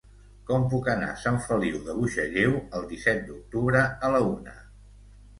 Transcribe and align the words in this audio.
Com 0.49 0.63
puc 0.69 0.87
anar 0.93 1.09
a 1.15 1.17
Sant 1.23 1.35
Feliu 1.47 1.75
de 1.89 1.93
Buixalleu 1.97 2.55
el 2.79 2.87
disset 2.93 3.21
d'octubre 3.27 3.83
a 4.09 4.11
la 4.15 4.23
una? 4.31 4.55